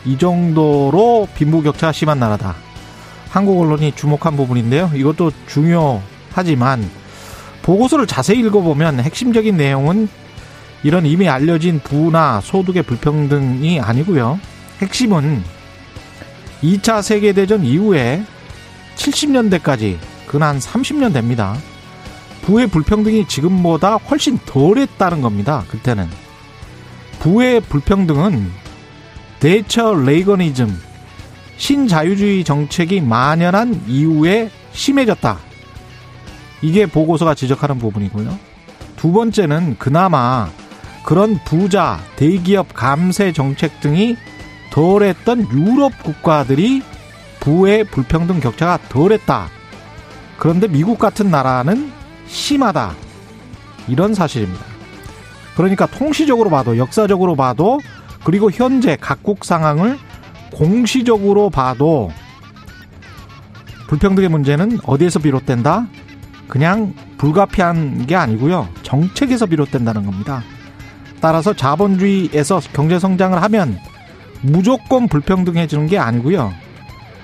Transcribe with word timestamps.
이 0.05 0.17
정도로 0.17 1.27
빈부격차가 1.35 1.91
심한 1.91 2.19
나라다. 2.19 2.55
한국 3.29 3.59
언론이 3.59 3.93
주목한 3.95 4.37
부분인데요. 4.37 4.91
이것도 4.93 5.31
중요하지만 5.47 6.89
보고서를 7.63 8.07
자세히 8.07 8.39
읽어보면 8.39 8.99
핵심적인 8.99 9.57
내용은 9.57 10.07
이런 10.83 11.05
이미 11.05 11.27
알려진 11.27 11.79
부나 11.79 12.39
소득의 12.41 12.83
불평등이 12.83 13.81
아니고요. 13.81 14.39
핵심은 14.81 15.43
2차 16.61 17.01
세계대전 17.01 17.63
이후에 17.63 18.23
70년대까지 18.95 19.97
근한 20.27 20.59
30년 20.59 21.11
됩니다. 21.11 21.57
부의 22.45 22.67
불평등이 22.67 23.27
지금보다 23.27 23.95
훨씬 23.95 24.37
덜했다는 24.45 25.21
겁니다. 25.21 25.63
그때는. 25.67 26.07
부의 27.19 27.59
불평등은 27.59 28.51
대처 29.39 29.95
레이거니즘, 29.95 30.79
신자유주의 31.57 32.43
정책이 32.43 33.01
만연한 33.01 33.83
이후에 33.87 34.51
심해졌다. 34.73 35.39
이게 36.61 36.85
보고서가 36.85 37.33
지적하는 37.33 37.79
부분이고요. 37.79 38.37
두 38.95 39.11
번째는 39.11 39.77
그나마 39.79 40.47
그런 41.03 41.39
부자, 41.45 41.99
대기업 42.15 42.73
감세 42.73 43.31
정책 43.31 43.79
등이 43.79 44.17
덜했던 44.71 45.47
유럽 45.51 45.91
국가들이 46.03 46.83
부의 47.39 47.85
불평등 47.85 48.39
격차가 48.39 48.77
덜했다. 48.89 49.49
그런데 50.37 50.67
미국 50.67 50.99
같은 50.99 51.31
나라는 51.31 51.94
심하다. 52.27 52.93
이런 53.87 54.13
사실입니다. 54.13 54.63
그러니까 55.55 55.85
통시적으로 55.85 56.49
봐도, 56.49 56.77
역사적으로 56.77 57.35
봐도, 57.35 57.79
그리고 58.23 58.51
현재 58.51 58.97
각국 58.99 59.45
상황을 59.45 59.97
공시적으로 60.51 61.49
봐도 61.49 62.11
불평등의 63.87 64.29
문제는 64.29 64.79
어디에서 64.83 65.19
비롯된다? 65.19 65.87
그냥 66.47 66.93
불가피한 67.17 68.07
게 68.07 68.15
아니고요. 68.15 68.67
정책에서 68.83 69.45
비롯된다는 69.45 70.05
겁니다. 70.05 70.43
따라서 71.21 71.53
자본주의에서 71.53 72.61
경제 72.73 72.99
성장을 72.99 73.41
하면 73.43 73.77
무조건 74.41 75.07
불평등해지는 75.07 75.87
게 75.87 75.97
아니고요. 75.97 76.53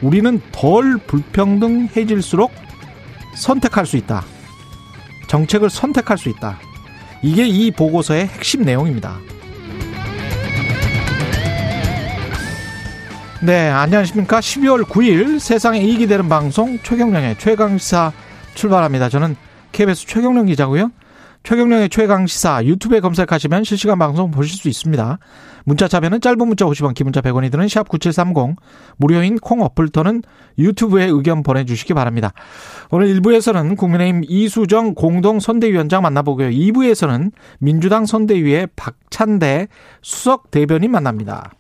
우리는 0.01 0.41
덜 0.51 0.97
불평등해질수록 0.97 2.51
선택할 3.35 3.85
수 3.85 3.97
있다. 3.97 4.23
정책을 5.31 5.69
선택할 5.69 6.17
수 6.17 6.27
있다. 6.27 6.59
이게 7.21 7.47
이 7.47 7.71
보고서의 7.71 8.27
핵심 8.27 8.63
내용입니다. 8.63 9.17
네, 13.41 13.69
안녕하십니까. 13.69 14.41
12월 14.41 14.83
9일 14.83 15.39
세상에 15.39 15.79
이익이 15.79 16.07
되는 16.07 16.27
방송 16.27 16.77
최경령의 16.83 17.37
최강시사 17.39 18.11
출발합니다. 18.55 19.07
저는 19.07 19.37
KBS 19.71 20.05
최경령 20.05 20.47
기자고요. 20.47 20.91
최경령의 21.43 21.87
최강시사 21.87 22.65
유튜브에 22.65 22.99
검색하시면 22.99 23.63
실시간 23.63 23.97
방송 23.97 24.31
보실 24.31 24.57
수 24.57 24.67
있습니다. 24.67 25.17
문자 25.65 25.87
참여는 25.87 26.21
짧은 26.21 26.47
문자 26.47 26.65
50원, 26.65 26.93
기문자 26.93 27.21
100원이 27.21 27.51
드는 27.51 27.67
샵 27.67 27.87
9730 27.89 28.55
무료인 28.97 29.37
콩 29.37 29.61
어플 29.61 29.89
또는 29.89 30.21
유튜브에 30.57 31.05
의견 31.05 31.43
보내주시기 31.43 31.93
바랍니다. 31.93 32.33
오늘 32.89 33.07
1부에서는 33.15 33.77
국민의힘 33.77 34.23
이수정 34.27 34.93
공동 34.93 35.39
선대위원장 35.39 36.01
만나보고요. 36.01 36.49
2부에서는 36.49 37.31
민주당 37.59 38.05
선대위의 38.05 38.69
박찬대 38.75 39.67
수석 40.01 40.51
대변인 40.51 40.91
만납니다. 40.91 41.51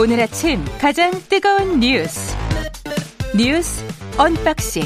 오늘 0.00 0.20
아침 0.20 0.64
가장 0.80 1.10
뜨거운 1.28 1.80
뉴스 1.80 2.47
뉴스 3.38 3.84
언박싱 4.18 4.82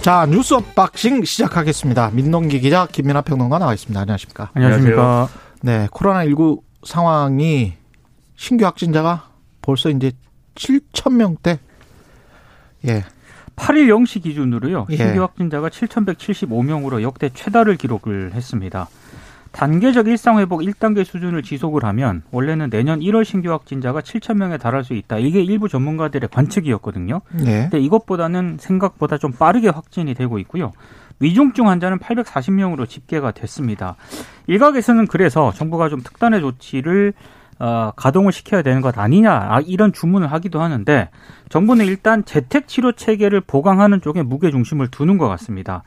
자 0.00 0.24
뉴스 0.24 0.54
unboxing 0.54 1.22
시작하겠습니다. 1.22 2.12
민동기 2.14 2.60
기자 2.60 2.86
김민아 2.86 3.20
평론가 3.20 3.58
나와 3.58 3.74
있습니다. 3.74 4.00
안녕하십니까? 4.00 4.52
안녕하십니까? 4.54 5.28
네 5.60 5.88
코로나 5.90 6.24
19 6.24 6.62
상황이 6.82 7.74
신규 8.36 8.64
확진자가 8.64 9.28
벌써 9.60 9.90
이제 9.90 10.12
7천 10.54 11.12
명대. 11.12 11.58
예. 12.88 13.04
8일 13.56 13.88
0시 13.88 14.22
기준으로요. 14.22 14.86
예. 14.88 14.96
신규 14.96 15.20
확진자가 15.20 15.68
7,175명으로 15.68 17.02
역대 17.02 17.28
최다를 17.28 17.76
기록을 17.76 18.32
했습니다. 18.32 18.88
단계적 19.52 20.08
일상 20.08 20.38
회복 20.38 20.60
1단계 20.60 21.04
수준을 21.04 21.42
지속을 21.42 21.84
하면 21.84 22.22
원래는 22.30 22.70
내년 22.70 23.00
1월 23.00 23.24
신규 23.24 23.50
확진자가 23.50 24.00
7천 24.00 24.36
명에 24.36 24.56
달할 24.56 24.82
수 24.82 24.94
있다. 24.94 25.18
이게 25.18 25.42
일부 25.42 25.68
전문가들의 25.68 26.28
관측이었거든요. 26.32 27.20
네. 27.32 27.68
근데 27.70 27.78
이것보다는 27.78 28.56
생각보다 28.58 29.18
좀 29.18 29.32
빠르게 29.32 29.68
확진이 29.68 30.14
되고 30.14 30.38
있고요. 30.38 30.72
위중증 31.20 31.68
환자는 31.68 31.98
840명으로 31.98 32.88
집계가 32.88 33.30
됐습니다. 33.30 33.96
일각에서는 34.46 35.06
그래서 35.06 35.52
정부가 35.52 35.88
좀 35.88 36.00
특단의 36.00 36.40
조치를 36.40 37.12
어, 37.58 37.92
가동을 37.94 38.32
시켜야 38.32 38.62
되는 38.62 38.80
것 38.80 38.98
아니냐 38.98 39.32
아, 39.32 39.60
이런 39.64 39.92
주문을 39.92 40.32
하기도 40.32 40.60
하는데 40.60 41.10
정부는 41.48 41.84
일단 41.86 42.24
재택 42.24 42.66
치료 42.66 42.90
체계를 42.90 43.40
보강하는 43.40 44.00
쪽에 44.00 44.22
무게 44.22 44.50
중심을 44.50 44.88
두는 44.88 45.16
것 45.16 45.28
같습니다. 45.28 45.84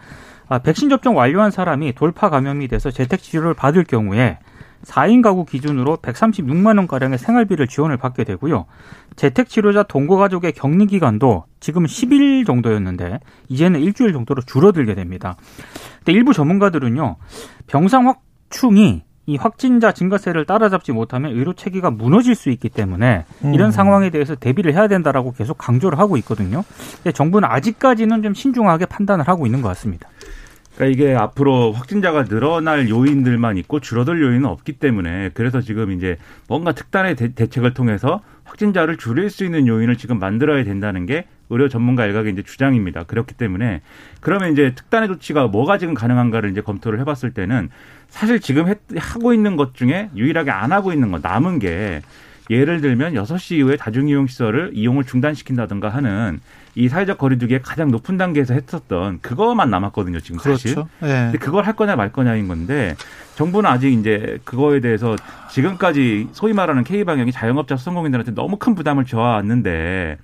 아, 0.48 0.60
백신 0.60 0.90
접종 0.90 1.18
완료한 1.18 1.52
사람이 1.52 1.94
돌파 1.94 2.30
감염이 2.30 2.68
돼서 2.68 2.92
재택 2.92 3.22
치료를 3.22 3.54
받을 3.54 3.84
경우에 3.84 4.38
4인 4.84 5.22
가구 5.24 5.46
기준으로 5.46 5.98
136만 5.98 6.78
원 6.78 6.88
가량의 6.88 7.18
생활비를 7.18 7.68
지원을 7.68 7.98
받게 7.98 8.24
되고요. 8.24 8.66
재택 9.16 9.50
치료자 9.50 9.84
동거 9.84 10.18
가족의 10.18 10.54
격리 10.54 10.86
기간도 10.86 11.46
지금 11.60 11.86
10일 11.86 12.46
정도였는데 12.46 13.20
이제는 13.50 13.80
일주일 13.80 14.14
정도로 14.14 14.44
줄어들게 14.44 14.94
됩니다. 14.94 15.38
근데 16.00 16.12
일부 16.12 16.34
전문가들은요. 16.34 17.16
병상 17.68 18.08
확충이 18.08 19.04
이 19.28 19.38
확진자 19.38 19.92
증가세를 19.92 20.46
따라잡지 20.46 20.92
못하면 20.92 21.32
의료 21.32 21.54
체계가 21.54 21.90
무너질 21.90 22.36
수 22.36 22.50
있기 22.52 22.70
때문에 22.70 23.26
이런 23.54 23.70
음. 23.70 23.72
상황에 23.72 24.12
대해서 24.12 24.36
대비를 24.36 24.74
해야 24.74 24.88
된다라고 24.88 25.34
계속 25.34 25.58
강조를 25.58 25.98
하고 25.98 26.16
있거든요. 26.18 26.64
근데 26.98 27.12
정부는 27.12 27.50
아직까지는 27.50 28.22
좀 28.22 28.34
신중하게 28.34 28.86
판단을 28.86 29.28
하고 29.28 29.46
있는 29.48 29.62
것 29.62 29.70
같습니다. 29.70 30.10
그러니까 30.76 30.86
이게 30.86 31.16
앞으로 31.16 31.72
확진자가 31.72 32.26
늘어날 32.26 32.90
요인들만 32.90 33.58
있고 33.58 33.80
줄어들 33.80 34.22
요인은 34.22 34.46
없기 34.46 34.74
때문에 34.74 35.32
그래서 35.34 35.62
지금 35.62 35.92
이제 35.92 36.18
뭔가 36.48 36.74
특단의 36.74 37.16
대, 37.16 37.34
대책을 37.34 37.74
통해서 37.74 38.22
확진자를 38.44 38.98
줄일 38.98 39.30
수 39.30 39.46
있는 39.46 39.68
요인을 39.68 39.98
지금 39.98 40.20
만들어야 40.20 40.64
된다는 40.64 41.06
게 41.06 41.26
의료 41.50 41.70
전문가 41.70 42.06
일각의 42.06 42.34
이제 42.34 42.42
주장입니다. 42.44 43.04
그렇기 43.04 43.36
때문에 43.36 43.82
그러면 44.20 44.52
이제 44.52 44.74
특단의 44.76 45.08
조치가 45.08 45.48
뭐가 45.48 45.78
지금 45.78 45.94
가능한가를 45.94 46.50
이제 46.52 46.62
검토를 46.62 47.00
해봤을 47.00 47.32
때는 47.34 47.70
사실 48.10 48.40
지금 48.40 48.68
했- 48.68 48.80
하고 48.98 49.34
있는 49.34 49.56
것 49.56 49.76
중에 49.76 50.10
유일하게 50.16 50.52
안 50.52 50.72
하고 50.72 50.92
있는 50.92 51.12
거 51.12 51.20
남은 51.22 51.60
게 51.60 52.02
예를 52.50 52.82
들면 52.82 53.14
6시 53.14 53.58
이후에 53.58 53.76
다중이용 53.76 54.28
시설을 54.28 54.72
이용을 54.74 55.04
중단시킨다든가 55.04 55.90
하는 55.90 56.40
이 56.76 56.90
사회적 56.90 57.18
거리두기의 57.18 57.62
가장 57.62 57.90
높은 57.90 58.18
단계에서 58.18 58.54
했었던 58.54 59.20
그거만 59.22 59.70
남았거든요, 59.70 60.20
지금 60.20 60.40
사실. 60.40 60.76
그렇죠. 60.76 60.90
예. 61.04 61.08
근데 61.08 61.38
그걸 61.38 61.66
할 61.66 61.74
거냐 61.74 61.96
말 61.96 62.12
거냐인 62.12 62.48
건데 62.48 62.96
정부는 63.36 63.70
아직 63.70 63.94
이제 63.94 64.40
그거에 64.44 64.82
대해서 64.82 65.16
지금까지 65.52 66.28
소위 66.34 66.54
말하는 66.54 66.84
K 66.84 67.04
방역이 67.06 67.32
자영업자 67.32 67.78
소상공인들한테 67.78 68.34
너무 68.34 68.58
큰 68.58 68.76
부담을 68.76 69.06
줘왔는데 69.06 70.18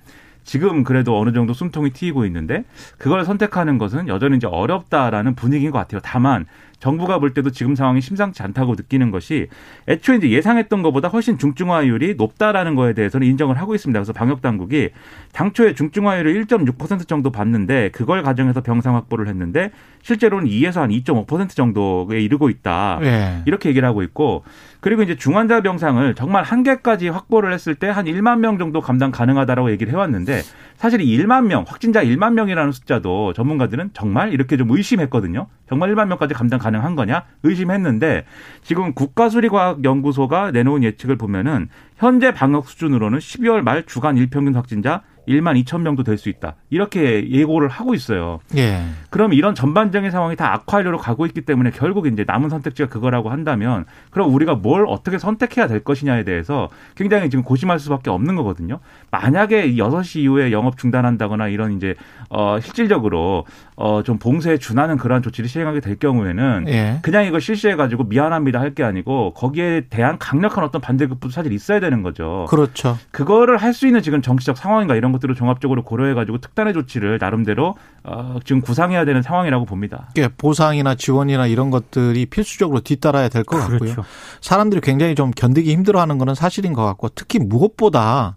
지금 0.44 0.84
그래도 0.84 1.18
어느 1.18 1.32
정도 1.32 1.54
숨통이 1.54 1.90
트이고 1.92 2.26
있는데 2.26 2.64
그걸 2.98 3.24
선택하는 3.24 3.78
것은 3.78 4.08
여전히 4.08 4.36
이제 4.36 4.46
어렵다라는 4.46 5.34
분위기인 5.34 5.70
것 5.70 5.78
같아요. 5.78 6.00
다만 6.02 6.46
정부가 6.82 7.20
볼 7.20 7.32
때도 7.32 7.50
지금 7.50 7.76
상황이 7.76 8.00
심상치 8.00 8.42
않다고 8.42 8.74
느끼는 8.74 9.12
것이 9.12 9.46
애초에 9.86 10.16
이제 10.16 10.30
예상했던 10.30 10.82
것보다 10.82 11.06
훨씬 11.06 11.38
중증화율이 11.38 12.16
높다라는 12.16 12.74
거에 12.74 12.92
대해서는 12.92 13.24
인정을 13.28 13.56
하고 13.56 13.76
있습니다. 13.76 13.96
그래서 14.00 14.12
방역 14.12 14.42
당국이 14.42 14.90
당초에 15.32 15.74
중증화율을 15.74 16.44
1.6% 16.44 17.06
정도 17.06 17.30
봤는데 17.30 17.90
그걸 17.92 18.24
가정해서 18.24 18.62
병상 18.62 18.96
확보를 18.96 19.28
했는데 19.28 19.70
실제로는 20.02 20.48
2에서 20.48 20.80
한 20.80 20.90
2.5% 20.90 21.50
정도에 21.50 22.20
이르고 22.20 22.50
있다. 22.50 22.98
예. 23.02 23.42
이렇게 23.46 23.68
얘기를 23.68 23.86
하고 23.86 24.02
있고 24.02 24.42
그리고 24.80 25.04
이제 25.04 25.14
중환자 25.14 25.60
병상을 25.60 26.12
정말 26.16 26.42
한 26.42 26.64
개까지 26.64 27.08
확보를 27.08 27.52
했을 27.52 27.76
때 27.76 27.92
한 27.92 28.06
1만 28.06 28.38
명 28.38 28.58
정도 28.58 28.80
감당 28.80 29.10
가능하다라고 29.10 29.70
얘기를 29.70 29.92
해왔는데 29.92 30.40
사실 30.76 31.00
이 31.02 31.18
1만 31.18 31.44
명 31.46 31.64
확진자 31.68 32.02
1만 32.02 32.32
명이라는 32.32 32.72
숫자도 32.72 33.34
전문가들은 33.34 33.90
정말 33.92 34.32
이렇게 34.32 34.56
좀 34.56 34.70
의심했거든요. 34.70 35.46
정말 35.68 35.94
1만 35.94 36.08
명까지 36.08 36.34
감당 36.34 36.58
가능 36.58 36.71
한 36.80 36.94
거냐? 36.94 37.24
의심했는데 37.42 38.24
지금 38.62 38.94
국가수리과학연구소가 38.94 40.50
내놓은 40.52 40.82
예측을 40.84 41.16
보면은 41.16 41.68
현재 41.96 42.32
방역 42.32 42.68
수준으로는 42.68 43.18
12월 43.18 43.62
말 43.62 43.84
주간 43.84 44.16
일평균 44.16 44.54
확진자 44.54 45.02
1만 45.28 45.62
2천 45.64 45.80
명도 45.82 46.02
될 46.02 46.18
수 46.18 46.28
있다. 46.28 46.54
이렇게 46.70 47.28
예고를 47.30 47.68
하고 47.68 47.94
있어요. 47.94 48.40
예. 48.56 48.82
그럼 49.10 49.32
이런 49.32 49.54
전반적인 49.54 50.10
상황이 50.10 50.36
다 50.36 50.52
악화하려고 50.52 50.98
가고 50.98 51.26
있기 51.26 51.42
때문에 51.42 51.70
결국 51.70 52.06
이제 52.06 52.24
남은 52.26 52.48
선택지가 52.50 52.88
그거라고 52.88 53.30
한다면 53.30 53.84
그럼 54.10 54.32
우리가 54.34 54.54
뭘 54.56 54.84
어떻게 54.88 55.18
선택해야 55.18 55.66
될 55.68 55.80
것이냐에 55.84 56.24
대해서 56.24 56.68
굉장히 56.96 57.30
지금 57.30 57.44
고심할 57.44 57.78
수밖에 57.78 58.10
없는 58.10 58.36
거거든요. 58.36 58.78
만약에 59.10 59.74
6시 59.74 60.20
이후에 60.20 60.52
영업 60.52 60.76
중단한다거나 60.78 61.48
이런 61.48 61.72
이제 61.76 61.94
어 62.28 62.58
실질적으로 62.60 63.44
어좀 63.76 64.18
봉쇄에 64.18 64.58
준하는 64.58 64.96
그러한 64.96 65.22
조치를 65.22 65.48
시행하게 65.48 65.80
될 65.80 65.98
경우에는 65.98 66.64
예. 66.68 66.98
그냥 67.02 67.24
이걸 67.26 67.40
실시해 67.40 67.76
가지고 67.76 68.04
미안합니다 68.04 68.58
할 68.60 68.72
게 68.72 68.82
아니고 68.84 69.34
거기에 69.34 69.82
대한 69.90 70.16
강력한 70.18 70.64
어떤 70.64 70.80
반대급부도 70.80 71.30
사실 71.30 71.52
있어야 71.52 71.78
되는 71.78 72.02
거죠. 72.02 72.46
그렇죠. 72.48 72.96
그거를 73.10 73.58
할 73.58 73.72
수 73.74 73.86
있는 73.86 74.00
지금 74.02 74.22
정치적 74.22 74.56
상황인가 74.56 74.94
이런 74.96 75.11
것들을 75.12 75.34
종합적으로 75.34 75.84
고려해가지고 75.84 76.38
특단의 76.38 76.72
조치를 76.74 77.18
나름대로 77.20 77.74
어, 78.04 78.38
지금 78.44 78.60
구상해야 78.60 79.04
되는 79.04 79.22
상황이라고 79.22 79.64
봅니다. 79.64 80.08
이게 80.16 80.28
보상이나 80.28 80.94
지원이나 80.94 81.46
이런 81.46 81.70
것들이 81.70 82.26
필수적으로 82.26 82.80
뒤따라야 82.80 83.28
될것 83.28 83.60
같고요. 83.60 83.78
그렇죠. 83.78 84.04
사람들이 84.40 84.80
굉장히 84.80 85.14
좀 85.14 85.30
견디기 85.30 85.72
힘들어하는 85.72 86.18
거는 86.18 86.34
사실인 86.34 86.72
것 86.72 86.84
같고 86.84 87.10
특히 87.10 87.38
무엇보다 87.38 88.36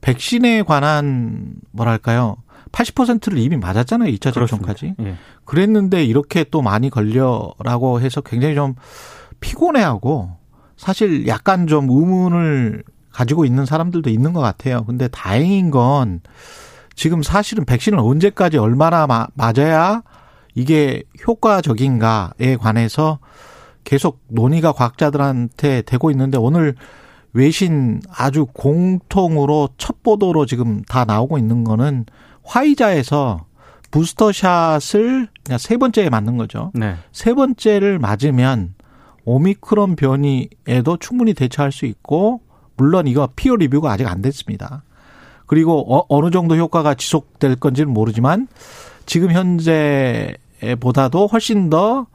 백신에 0.00 0.62
관한 0.62 1.54
뭐랄까요 1.72 2.36
80%를 2.72 3.38
이미 3.38 3.56
맞았잖아요 3.56 4.10
2차 4.12 4.32
접종까지 4.32 4.94
예. 5.00 5.16
그랬는데 5.44 6.04
이렇게 6.04 6.44
또 6.44 6.62
많이 6.62 6.88
걸려라고 6.90 8.00
해서 8.00 8.20
굉장히 8.20 8.54
좀 8.54 8.74
피곤해하고 9.40 10.36
사실 10.76 11.26
약간 11.26 11.66
좀 11.66 11.90
의문을 11.90 12.84
가지고 13.12 13.44
있는 13.44 13.66
사람들도 13.66 14.08
있는 14.10 14.32
것 14.32 14.40
같아요. 14.40 14.84
근데 14.84 15.08
다행인 15.08 15.70
건 15.70 16.20
지금 16.94 17.22
사실은 17.22 17.64
백신을 17.64 17.98
언제까지 17.98 18.58
얼마나 18.58 19.06
마- 19.06 19.26
맞아야 19.34 20.02
이게 20.54 21.02
효과적인가에 21.26 22.56
관해서 22.58 23.18
계속 23.84 24.20
논의가 24.28 24.72
과학자들한테 24.72 25.82
되고 25.82 26.10
있는데 26.10 26.38
오늘 26.38 26.74
외신 27.32 28.00
아주 28.14 28.46
공통으로 28.52 29.70
첫 29.78 30.02
보도로 30.02 30.46
지금 30.46 30.82
다 30.82 31.04
나오고 31.04 31.38
있는 31.38 31.64
거는 31.64 32.04
화이자에서 32.42 33.46
부스터샷을 33.90 35.28
그냥 35.44 35.58
세 35.58 35.76
번째에 35.76 36.10
맞는 36.10 36.36
거죠. 36.36 36.70
네. 36.74 36.96
세 37.12 37.34
번째를 37.34 37.98
맞으면 37.98 38.74
오미크론 39.24 39.96
변이에도 39.96 40.96
충분히 40.98 41.34
대처할 41.34 41.72
수 41.72 41.86
있고 41.86 42.40
물론 42.80 43.06
이거 43.06 43.28
피어 43.36 43.56
리뷰가 43.56 43.92
아직 43.92 44.06
안 44.06 44.22
됐습니다. 44.22 44.84
그리고 45.44 45.94
어, 45.94 46.06
어느 46.08 46.30
정도 46.30 46.56
효과가 46.56 46.94
지속될 46.94 47.56
건지는 47.56 47.92
모르지만 47.92 48.48
지금 49.04 49.32
현재보다도 49.32 51.26
훨씬 51.26 51.68
더 51.68 52.06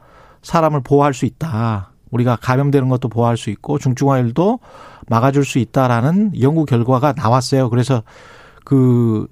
사람을 0.42 0.80
보호할 0.82 1.14
수 1.14 1.24
있다. 1.24 1.92
우리가 2.10 2.34
감염되는 2.34 2.88
것도 2.88 3.08
보호할 3.08 3.36
수 3.36 3.50
있고 3.50 3.78
중증화율도 3.78 4.58
막아줄 5.06 5.44
수 5.44 5.60
있다라는 5.60 6.40
연구 6.40 6.64
결과가 6.64 7.12
나왔어요. 7.12 7.70
그래서 7.70 8.02
그 8.64 9.28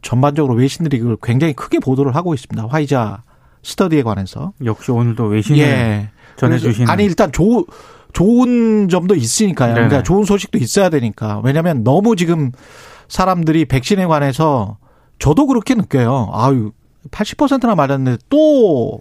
전반적으로 0.00 0.54
외신들이 0.54 1.00
그걸 1.00 1.18
굉장히 1.22 1.52
크게 1.52 1.80
보도를 1.80 2.16
하고 2.16 2.32
있습니다. 2.32 2.66
화이자 2.66 3.24
스터디에 3.62 4.02
관해서. 4.04 4.54
역시 4.64 4.90
오늘도 4.90 5.24
외신을 5.26 5.58
예. 5.58 6.10
전해주신 6.36 6.86
그래서 6.86 6.92
아니 6.92 7.04
일단 7.04 7.30
조, 7.30 7.66
좋은 8.12 8.88
점도 8.88 9.14
있으니까요. 9.14 9.74
그러니까 9.74 10.02
좋은 10.02 10.24
소식도 10.24 10.58
있어야 10.58 10.88
되니까. 10.90 11.40
왜냐하면 11.44 11.84
너무 11.84 12.16
지금 12.16 12.52
사람들이 13.08 13.64
백신에 13.66 14.06
관해서 14.06 14.78
저도 15.18 15.46
그렇게 15.46 15.74
느껴요. 15.74 16.30
아유 16.32 16.72
80%나 17.10 17.74
맞았는데 17.74 18.22
또 18.28 19.00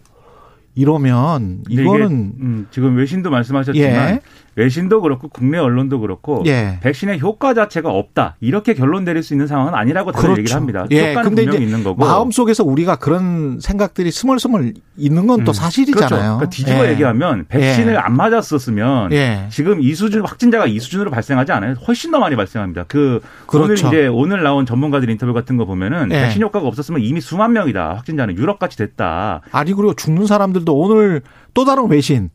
이러면 0.75 1.63
이거는 1.69 2.33
음, 2.39 2.67
지금 2.69 2.95
외신도 2.97 3.29
말씀하셨지만 3.31 4.09
예. 4.15 4.19
외신도 4.57 5.01
그렇고 5.01 5.29
국내 5.29 5.59
언론도 5.59 5.99
그렇고 5.99 6.43
예. 6.47 6.79
백신의 6.81 7.21
효과 7.21 7.53
자체가 7.53 7.91
없다 7.91 8.37
이렇게 8.41 8.73
결론 8.73 9.05
내릴 9.05 9.21
수 9.21 9.35
있는 9.35 9.45
상황은 9.45 9.75
아니라고 9.75 10.11
다들 10.11 10.29
그렇죠. 10.29 10.41
얘기를 10.41 10.55
합니다. 10.57 10.85
예, 10.89 11.11
효과는 11.11 11.29
근데 11.29 11.43
분명히 11.43 11.57
이제 11.57 11.65
있는 11.65 11.83
거고 11.83 12.03
마음 12.03 12.31
속에서 12.31 12.63
우리가 12.63 12.95
그런 12.95 13.59
생각들이 13.59 14.09
스멀스멀 14.09 14.73
있는 14.97 15.27
건또 15.27 15.51
음, 15.51 15.53
사실이잖아요. 15.53 16.07
그렇죠. 16.07 16.23
그러니까 16.23 16.49
뒤집어 16.49 16.85
예. 16.85 16.91
얘기하면 16.91 17.45
백신을 17.47 17.93
예. 17.93 17.97
안 17.97 18.17
맞았었으면 18.17 19.11
예. 19.11 19.45
지금 19.51 19.79
이 19.79 19.93
수준 19.93 20.25
확진자가 20.25 20.65
이 20.65 20.79
수준으로 20.79 21.11
발생하지 21.11 21.51
않아요. 21.51 21.75
훨씬 21.87 22.09
더 22.09 22.17
많이 22.17 22.35
발생합니다. 22.35 22.85
그 22.87 23.21
오늘 23.53 23.67
그렇죠. 23.67 23.87
이제 23.89 24.07
오늘 24.07 24.41
나온 24.41 24.65
전문가들 24.65 25.07
인터뷰 25.11 25.33
같은 25.33 25.57
거 25.57 25.65
보면은 25.65 26.09
예. 26.11 26.21
백신 26.23 26.41
효과가 26.41 26.67
없었으면 26.67 27.01
이미 27.01 27.21
수만 27.21 27.53
명이다 27.53 27.93
확진자는 27.93 28.35
유럽 28.35 28.57
같이 28.57 28.75
됐다. 28.75 29.41
아니 29.51 29.73
그리고 29.73 29.93
죽는 29.93 30.25
사람들도 30.25 30.75
오늘 30.75 31.21
또 31.53 31.63
다른 31.63 31.89
외신 31.89 32.31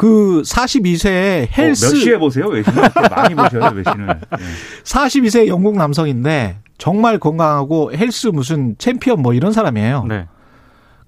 그 0.00 0.40
42세 0.46 1.46
헬스 1.58 1.84
어, 1.84 1.88
몇 1.90 1.94
시에 1.94 2.16
보세요 2.16 2.46
외신을 2.46 2.88
많이 3.10 3.34
보셔요 3.34 3.70
외신을. 3.74 4.08
예. 4.32 4.82
42세 4.82 5.46
영국 5.46 5.76
남성인데 5.76 6.56
정말 6.78 7.18
건강하고 7.18 7.92
헬스 7.92 8.28
무슨 8.28 8.76
챔피언 8.78 9.20
뭐 9.20 9.34
이런 9.34 9.52
사람이에요. 9.52 10.06
네. 10.08 10.26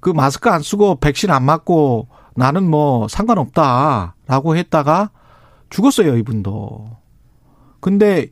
그 0.01 0.11
마스크 0.11 0.51
안 0.51 0.61
쓰고 0.61 0.97
백신 0.97 1.31
안 1.31 1.43
맞고 1.43 2.09
나는 2.37 2.69
뭐 2.69 3.09
상관없다라고 3.09 4.57
했다가 4.57 5.09
죽었어요, 5.71 6.19
이분도. 6.19 6.91
근데 7.81 8.27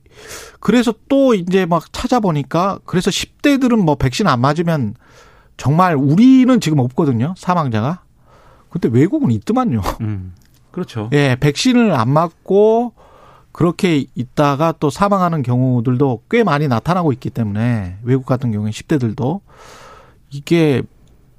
그래서 0.61 0.93
또 1.09 1.33
이제 1.33 1.65
막 1.65 1.91
찾아보니까 1.91 2.81
그래서 2.85 3.11
10대들은 3.11 3.77
뭐 3.77 3.95
백신 3.95 4.27
안 4.27 4.43
맞으면 4.43 4.95
정말 5.57 5.95
우리는 5.97 6.61
지금 6.61 6.81
없거든요, 6.81 7.33
사망자가. 7.39 8.03
근데 8.69 8.91
외국은 8.93 9.31
있더만요. 9.31 9.81
음. 10.03 10.35
그렇죠. 10.71 11.11
예, 11.13 11.37
백신을 11.39 11.93
안 11.93 12.11
맞고 12.11 12.93
그렇게 13.53 14.05
있다가 14.15 14.73
또 14.79 14.91
사망하는 14.91 15.43
경우들도 15.43 16.23
꽤 16.31 16.45
많이 16.45 16.69
나타나고 16.69 17.13
있기 17.13 17.31
때문에 17.31 17.97
외국 18.03 18.27
같은 18.27 18.53
경우에 18.53 18.71
10대들도 18.71 19.41
이게 20.31 20.83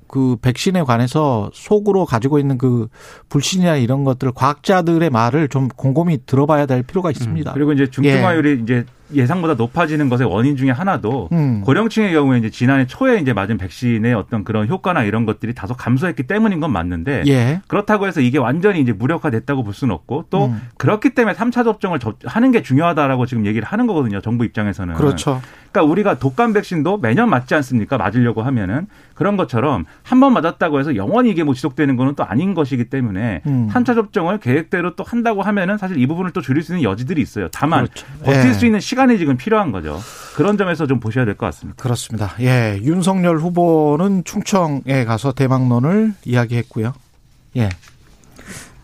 그 0.07 0.35
백신에 0.41 0.83
관해서 0.83 1.49
속으로 1.53 2.05
가지고 2.05 2.37
있는 2.37 2.57
그 2.57 2.89
불신이나 3.29 3.77
이런 3.77 4.03
것들 4.03 4.33
과학자들의 4.33 5.09
말을 5.09 5.47
좀 5.47 5.69
곰곰이 5.69 6.25
들어봐야 6.25 6.65
될 6.65 6.83
필요가 6.83 7.09
있습니다. 7.11 7.53
그리고 7.53 7.71
이제 7.71 7.89
중증화율이 7.89 8.61
이제 8.61 8.85
예상보다 9.13 9.53
높아지는 9.55 10.09
것의 10.09 10.27
원인 10.31 10.55
중에 10.55 10.69
하나도 10.71 11.29
음. 11.31 11.61
고령층의 11.61 12.11
경우에 12.13 12.37
이제 12.39 12.49
지난해 12.49 12.85
초에 12.87 13.19
이제 13.19 13.33
맞은 13.33 13.57
백신의 13.57 14.13
어떤 14.13 14.43
그런 14.43 14.67
효과나 14.67 15.03
이런 15.03 15.25
것들이 15.25 15.53
다소 15.53 15.73
감소했기 15.75 16.23
때문인 16.23 16.59
건 16.59 16.71
맞는데 16.71 17.23
예. 17.27 17.61
그렇다고 17.67 18.07
해서 18.07 18.21
이게 18.21 18.37
완전히 18.37 18.81
이제 18.81 18.91
무력화됐다고 18.93 19.63
볼 19.63 19.73
수는 19.73 19.93
없고 19.93 20.25
또 20.29 20.45
음. 20.47 20.61
그렇기 20.77 21.11
때문에 21.11 21.35
3차 21.35 21.63
접종을 21.63 21.99
접- 21.99 22.17
하는 22.25 22.51
게 22.51 22.61
중요하다라고 22.61 23.25
지금 23.25 23.45
얘기를 23.45 23.67
하는 23.67 23.87
거거든요. 23.87 24.21
정부 24.21 24.45
입장에서는. 24.45 24.95
그렇죠. 24.95 25.41
그러니까 25.71 25.89
우리가 25.91 26.19
독감 26.19 26.51
백신도 26.53 26.97
매년 26.97 27.29
맞지 27.29 27.55
않습니까? 27.55 27.97
맞으려고 27.97 28.41
하면은 28.43 28.87
그런 29.15 29.37
것처럼 29.37 29.85
한 30.03 30.19
번 30.21 30.33
맞았다고 30.33 30.79
해서 30.79 30.95
영원히 30.95 31.31
이게 31.31 31.43
뭐 31.43 31.55
지속되는 31.55 31.95
거는 31.95 32.13
또 32.15 32.23
아닌 32.23 32.53
것이기 32.53 32.85
때문에 32.91 33.41
음. 33.47 33.69
3차 33.71 33.95
접종을 33.95 34.37
계획대로 34.39 34.95
또 34.95 35.03
한다고 35.03 35.41
하면은 35.41 35.77
사실 35.79 35.97
이 35.97 36.05
부분을 36.05 36.29
또 36.31 36.41
줄일 36.41 36.61
수 36.61 36.73
있는 36.73 36.83
여지들이 36.83 37.19
있어요. 37.21 37.47
다만 37.51 37.85
그렇죠. 37.87 38.05
버틸 38.23 38.49
예. 38.49 38.53
수 38.53 38.65
있는 38.67 38.79
시간 38.79 39.00
이 39.09 39.17
지금 39.17 39.37
필요한 39.37 39.71
거죠. 39.71 39.99
그런 40.35 40.57
점에서 40.57 40.85
좀 40.85 40.99
보셔야 40.99 41.25
될 41.25 41.35
것 41.35 41.45
같습니다. 41.47 41.81
그렇습니다. 41.81 42.33
예. 42.41 42.77
윤석열 42.83 43.37
후보는 43.37 44.23
충청에 44.25 45.05
가서 45.05 45.31
대망론을 45.31 46.13
이야기했고요. 46.25 46.93
예. 47.57 47.69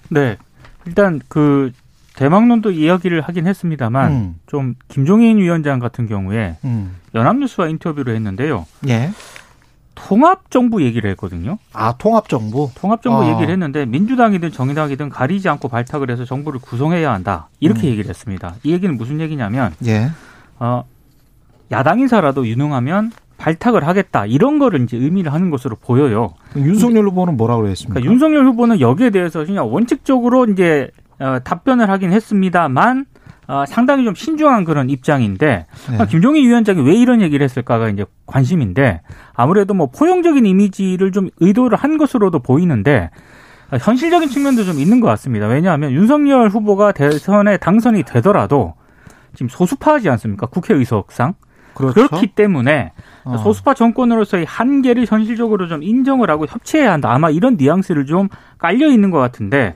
네. 0.09 0.37
일단 0.85 1.21
그 1.27 1.71
대망론도 2.15 2.71
이야기를 2.71 3.21
하긴 3.21 3.45
했습니다만 3.45 4.11
음. 4.11 4.35
좀 4.47 4.73
김종인 4.87 5.37
위원장 5.37 5.79
같은 5.79 6.07
경우에 6.07 6.55
음. 6.63 6.95
연합뉴스와 7.13 7.67
인터뷰를 7.67 8.15
했는데요. 8.15 8.65
예. 8.87 9.11
통합 9.97 10.49
정부 10.51 10.83
얘기를 10.83 11.09
했거든요. 11.11 11.57
아 11.73 11.95
통합 11.97 12.29
정부. 12.29 12.69
통합 12.75 13.01
정부 13.01 13.23
아. 13.23 13.29
얘기를 13.29 13.49
했는데 13.49 13.85
민주당이든 13.85 14.51
정의당이든 14.51 15.09
가리지 15.09 15.49
않고 15.49 15.67
발탁을 15.67 16.11
해서 16.11 16.23
정부를 16.23 16.59
구성해야 16.61 17.11
한다. 17.11 17.49
이렇게 17.59 17.87
음. 17.87 17.91
얘기를 17.91 18.09
했습니다. 18.09 18.55
이 18.63 18.71
얘기는 18.71 18.95
무슨 18.95 19.19
얘기냐면 19.19 19.73
예. 19.85 20.11
어, 20.59 20.85
야당 21.71 21.99
인사라도 21.99 22.47
유능하면 22.47 23.11
발탁을 23.37 23.87
하겠다. 23.87 24.25
이런 24.25 24.59
거를 24.59 24.81
이제 24.81 24.97
의미를 24.97 25.33
하는 25.33 25.49
것으로 25.49 25.75
보여요. 25.75 26.33
윤석열 26.55 27.05
후보는 27.05 27.37
뭐라고 27.37 27.67
했습니까? 27.67 27.95
그러니까 27.95 28.11
윤석열 28.11 28.45
후보는 28.45 28.79
여기에 28.79 29.09
대해서 29.09 29.45
그냥 29.45 29.71
원칙적으로 29.71 30.45
이제 30.45 30.89
어, 31.19 31.39
답변을 31.43 31.89
하긴 31.89 32.11
했습니다만 32.11 33.05
어, 33.47 33.63
상당히 33.65 34.03
좀 34.03 34.13
신중한 34.13 34.65
그런 34.65 34.89
입장인데 34.89 35.65
네. 35.89 36.05
김종인 36.07 36.45
위원장이 36.45 36.81
왜 36.81 36.95
이런 36.95 37.21
얘기를 37.21 37.43
했을까가 37.43 37.89
이제 37.89 38.05
관심인데 38.25 39.01
아무래도 39.33 39.73
뭐 39.73 39.87
포용적인 39.87 40.45
이미지를 40.45 41.11
좀 41.13 41.29
의도를 41.39 41.77
한 41.77 41.97
것으로도 41.97 42.39
보이는데 42.39 43.09
어, 43.71 43.77
현실적인 43.77 44.29
측면도 44.29 44.65
좀 44.65 44.79
있는 44.79 44.99
것 44.99 45.07
같습니다. 45.07 45.47
왜냐하면 45.47 45.91
윤석열 45.91 46.49
후보가 46.49 46.91
대선에 46.91 47.57
당선이 47.57 48.03
되더라도 48.03 48.75
지금 49.33 49.49
소수파하지 49.49 50.09
않습니까? 50.09 50.47
국회의석상. 50.47 51.35
그렇죠. 51.73 52.07
그렇기 52.07 52.27
때문에 52.27 52.91
어. 53.23 53.37
소수파 53.37 53.75
정권으로서의 53.75 54.45
한계를 54.45 55.05
현실적으로 55.07 55.67
좀 55.67 55.83
인정을 55.83 56.29
하고 56.29 56.47
협치해야 56.47 56.91
한다. 56.91 57.13
아마 57.13 57.29
이런 57.29 57.55
뉘앙스를 57.55 58.07
좀 58.07 58.29
깔려 58.57 58.87
있는 58.87 59.11
것 59.11 59.19
같은데 59.19 59.75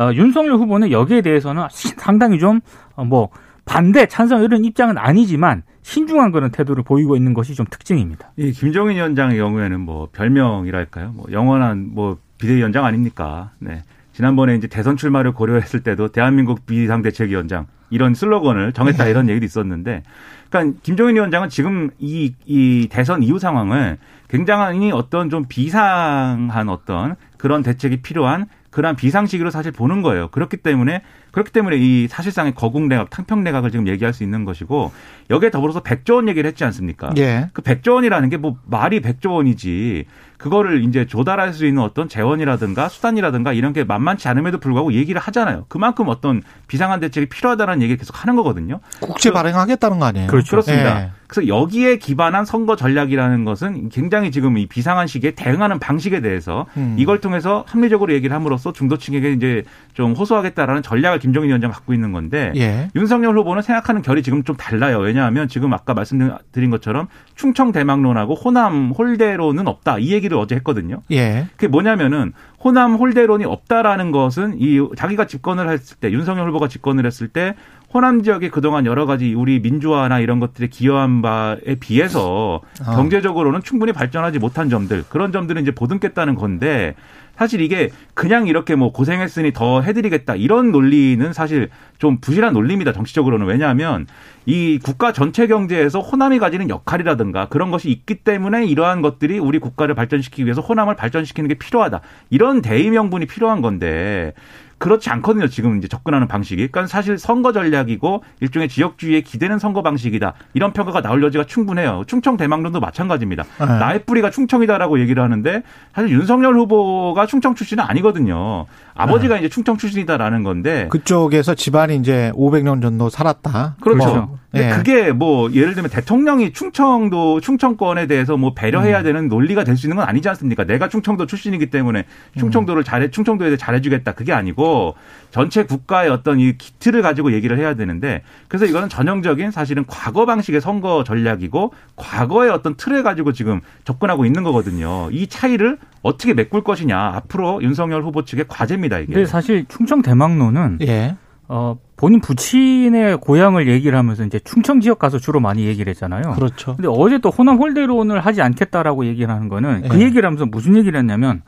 어, 0.00 0.12
윤석열 0.14 0.54
후보는 0.54 0.90
여기에 0.90 1.22
대해서는 1.22 1.66
상당히 1.70 2.38
좀 2.38 2.60
뭐 3.06 3.30
반대 3.64 4.06
찬성 4.06 4.42
이런 4.42 4.64
입장은 4.64 4.98
아니지만 4.98 5.62
신중한 5.82 6.32
그런 6.32 6.50
태도를 6.50 6.82
보이고 6.82 7.16
있는 7.16 7.34
것이 7.34 7.54
좀 7.54 7.66
특징입니다. 7.70 8.32
이 8.36 8.52
김종인 8.52 8.96
위원장의 8.96 9.38
경우에는 9.38 9.80
뭐 9.80 10.08
별명이랄까요? 10.12 11.12
뭐 11.12 11.26
영원한 11.30 11.90
뭐 11.92 12.18
비대위원장 12.38 12.84
아닙니까? 12.84 13.52
네. 13.58 13.82
지난번에 14.12 14.56
이제 14.56 14.66
대선 14.66 14.96
출마를 14.96 15.32
고려했을 15.32 15.80
때도 15.80 16.08
대한민국 16.08 16.66
비상대책위원장 16.66 17.66
이런 17.90 18.14
슬로건을 18.14 18.72
정했다 18.72 19.04
네. 19.04 19.10
이런 19.10 19.28
얘기도 19.28 19.46
있었는데, 19.46 20.02
그러니까 20.48 20.78
김종인 20.82 21.16
위원장은 21.16 21.48
지금 21.48 21.90
이, 21.98 22.34
이 22.44 22.88
대선 22.90 23.22
이후 23.22 23.38
상황을 23.38 23.98
굉장히 24.28 24.92
어떤 24.92 25.30
좀 25.30 25.44
비상한 25.48 26.68
어떤 26.68 27.16
그런 27.36 27.62
대책이 27.62 28.02
필요한 28.02 28.46
그러한 28.70 28.96
비상식으로 28.96 29.50
사실 29.50 29.72
보는 29.72 30.02
거예요. 30.02 30.28
그렇기 30.28 30.58
때문에 30.58 31.02
그렇기 31.30 31.52
때문에 31.52 31.76
이 31.76 32.08
사실상의 32.08 32.54
거국내각, 32.54 33.10
탕평내각을 33.10 33.70
지금 33.70 33.86
얘기할 33.86 34.12
수 34.12 34.24
있는 34.24 34.44
것이고 34.44 34.90
여기에 35.30 35.50
더불어서 35.50 35.80
백조 35.80 36.16
원 36.16 36.28
얘기를 36.28 36.48
했지 36.48 36.64
않습니까? 36.64 37.12
예. 37.16 37.48
그 37.52 37.62
백조 37.62 37.94
원이라는 37.94 38.28
게 38.28 38.40
뭐 38.40 38.56
말이 38.66 39.00
백조 39.00 39.32
원이지 39.32 40.06
그거를 40.38 40.82
이제 40.84 41.06
조달할 41.06 41.52
수 41.52 41.66
있는 41.66 41.82
어떤 41.82 42.08
재원이라든가 42.08 42.88
수단이라든가 42.88 43.52
이런 43.52 43.74
게 43.74 43.84
만만치 43.84 44.26
않음에도 44.26 44.58
불구하고 44.58 44.94
얘기를 44.94 45.20
하잖아요. 45.20 45.66
그만큼 45.68 46.08
어떤 46.08 46.42
비상한 46.66 46.98
대책이 46.98 47.26
필요하다는 47.26 47.82
얘기를 47.82 47.98
계속 47.98 48.22
하는 48.22 48.36
거거든요. 48.36 48.80
국제 49.00 49.30
발행하겠다는 49.30 49.98
거 49.98 50.06
아니에요? 50.06 50.28
그렇죠. 50.28 50.52
그렇습니다. 50.52 51.02
예. 51.02 51.10
그래서 51.26 51.46
여기에 51.46 51.98
기반한 51.98 52.44
선거 52.44 52.74
전략이라는 52.74 53.44
것은 53.44 53.90
굉장히 53.90 54.32
지금 54.32 54.58
이 54.58 54.66
비상한 54.66 55.06
시기에 55.06 55.32
대응하는 55.32 55.78
방식에 55.78 56.20
대해서 56.20 56.66
음. 56.76 56.96
이걸 56.98 57.20
통해서 57.20 57.64
합리적으로 57.68 58.12
얘기를 58.14 58.34
함으로써 58.34 58.72
중도층에게 58.72 59.32
이제 59.32 59.62
좀 59.92 60.14
호소하겠다라는 60.14 60.82
전략을 60.82 61.19
김정인 61.20 61.48
위원장 61.48 61.70
갖고 61.70 61.94
있는 61.94 62.12
건데 62.12 62.52
예. 62.56 62.90
윤석열 62.96 63.38
후보는 63.38 63.62
생각하는 63.62 64.02
결이 64.02 64.22
지금 64.22 64.42
좀 64.42 64.56
달라요. 64.56 64.98
왜냐하면 64.98 65.46
지금 65.46 65.72
아까 65.72 65.94
말씀드린 65.94 66.70
것처럼 66.70 67.06
충청 67.36 67.70
대망론하고 67.70 68.34
호남 68.34 68.90
홀대론은 68.90 69.68
없다. 69.68 69.98
이 69.98 70.12
얘기를 70.12 70.36
어제 70.36 70.56
했거든요. 70.56 71.02
예. 71.12 71.46
그게 71.52 71.68
뭐냐면은 71.68 72.32
호남 72.62 72.94
홀대론이 72.94 73.44
없다라는 73.44 74.12
것은 74.12 74.56
이 74.58 74.86
자기가 74.96 75.26
집권을 75.26 75.70
했을 75.70 75.96
때 75.98 76.12
윤석열 76.12 76.48
후보가 76.48 76.68
집권을 76.68 77.06
했을 77.06 77.28
때 77.28 77.54
호남 77.92 78.22
지역에 78.22 78.50
그동안 78.50 78.86
여러 78.86 79.06
가지 79.06 79.34
우리 79.34 79.60
민주화나 79.60 80.20
이런 80.20 80.40
것들에 80.40 80.68
기여한 80.68 81.22
바에 81.22 81.76
비해서 81.80 82.60
아. 82.84 82.94
경제적으로는 82.94 83.62
충분히 83.62 83.92
발전하지 83.92 84.38
못한 84.38 84.68
점들 84.68 85.04
그런 85.08 85.32
점들은 85.32 85.62
이제 85.62 85.70
보듬겠다는 85.70 86.34
건데 86.34 86.94
사실 87.34 87.62
이게 87.62 87.90
그냥 88.12 88.46
이렇게 88.46 88.74
뭐 88.74 88.92
고생했으니 88.92 89.52
더 89.54 89.80
해드리겠다 89.80 90.36
이런 90.36 90.70
논리는 90.70 91.32
사실 91.32 91.70
좀 92.00 92.18
부실한 92.18 92.54
논리입니다 92.54 92.92
정치적으로는 92.92 93.46
왜냐하면 93.46 94.06
이 94.46 94.80
국가 94.82 95.12
전체 95.12 95.46
경제에서 95.46 96.00
호남이 96.00 96.38
가지는 96.38 96.70
역할이라든가 96.70 97.48
그런 97.48 97.70
것이 97.70 97.90
있기 97.90 98.16
때문에 98.16 98.64
이러한 98.66 99.02
것들이 99.02 99.38
우리 99.38 99.58
국가를 99.58 99.94
발전시키기 99.94 100.44
위해서 100.44 100.62
호남을 100.62 100.96
발전시키는 100.96 101.46
게 101.48 101.54
필요하다 101.54 102.00
이런 102.30 102.62
대의 102.62 102.90
명분이 102.90 103.26
필요한 103.26 103.60
건데 103.60 104.32
그렇지 104.80 105.10
않거든요. 105.10 105.46
지금 105.46 105.76
이제 105.76 105.88
접근하는 105.88 106.26
방식이. 106.26 106.68
그러니까 106.68 106.86
사실 106.86 107.18
선거 107.18 107.52
전략이고 107.52 108.24
일종의 108.40 108.70
지역주의에 108.70 109.20
기대는 109.20 109.58
선거 109.58 109.82
방식이다. 109.82 110.32
이런 110.54 110.72
평가가 110.72 111.02
나올 111.02 111.22
여지가 111.22 111.44
충분해요. 111.44 112.04
충청 112.06 112.38
대망론도 112.38 112.80
마찬가지입니다. 112.80 113.42
네. 113.42 113.66
나의 113.66 114.04
뿌리가 114.04 114.30
충청이다라고 114.30 114.98
얘기를 115.00 115.22
하는데 115.22 115.62
사실 115.94 116.10
윤석열 116.10 116.54
후보가 116.54 117.26
충청 117.26 117.54
출신은 117.54 117.84
아니거든요. 117.84 118.64
아버지가 119.02 119.38
이제 119.38 119.48
충청 119.48 119.76
출신이다라는 119.76 120.44
건데 120.44 120.86
그쪽에서 120.90 121.54
집안이 121.54 121.96
이제 121.96 122.30
500년 122.34 122.80
정도 122.82 123.08
살았다. 123.10 123.76
그렇죠. 123.80 124.04
뭐, 124.06 124.38
예. 124.54 124.70
그게 124.70 125.12
뭐 125.12 125.50
예를 125.52 125.74
들면 125.74 125.90
대통령이 125.90 126.52
충청도 126.52 127.40
충청권에 127.40 128.06
대해서 128.06 128.36
뭐 128.36 128.52
배려해야 128.54 129.02
되는 129.02 129.28
논리가 129.28 129.64
될 129.64 129.80
수 129.80 129.86
있는 129.86 129.96
건 129.96 130.06
아니지 130.06 130.28
않습니까? 130.28 130.64
내가 130.64 130.88
충청도 130.88 131.26
출신이기 131.26 131.70
때문에 131.70 132.04
충청도를 132.38 132.84
잘해 132.84 133.10
충청도에 133.10 133.48
대해 133.48 133.56
잘해주겠다 133.56 134.12
그게 134.12 134.32
아니고 134.32 134.94
전체 135.30 135.64
국가의 135.64 136.10
어떤 136.10 136.38
이 136.40 136.56
기틀을 136.58 137.02
가지고 137.02 137.32
얘기를 137.32 137.56
해야 137.56 137.74
되는데 137.74 138.22
그래서 138.48 138.66
이거는 138.66 138.88
전형적인 138.88 139.52
사실은 139.52 139.84
과거 139.86 140.26
방식의 140.26 140.60
선거 140.60 141.04
전략이고 141.04 141.72
과거의 141.96 142.50
어떤 142.50 142.74
틀을 142.74 143.02
가지고 143.02 143.32
지금 143.32 143.60
접근하고 143.84 144.24
있는 144.26 144.42
거거든요. 144.42 145.08
이 145.12 145.26
차이를 145.28 145.78
어떻게 146.02 146.34
메꿀 146.34 146.62
것이냐 146.64 146.98
앞으로 146.98 147.62
윤석열 147.62 148.02
후보 148.02 148.24
측의 148.24 148.46
과제입니다 148.48 148.89
이게. 148.98 149.12
근데 149.12 149.26
사실 149.26 149.64
충청 149.68 150.02
대망론은 150.02 150.78
예. 150.82 151.16
어, 151.48 151.76
본인 151.96 152.20
부친의 152.20 153.18
고향을 153.18 153.68
얘기를 153.68 153.98
하면서 153.98 154.24
이제 154.24 154.38
충청 154.40 154.80
지역 154.80 154.98
가서 154.98 155.18
주로 155.18 155.40
많이 155.40 155.66
얘기를 155.66 155.90
했잖아요. 155.90 156.32
그렇죠. 156.34 156.76
근데 156.76 156.88
어제 156.90 157.18
또 157.18 157.30
호남 157.30 157.56
홀대론을 157.58 158.20
하지 158.20 158.40
않겠다라고 158.40 159.04
얘기를 159.06 159.32
하는 159.32 159.48
거는 159.48 159.88
그 159.88 160.00
예. 160.00 160.04
얘기를 160.04 160.24
하면서 160.24 160.46
무슨 160.46 160.76
얘기를 160.76 160.98
했냐면 160.98 161.42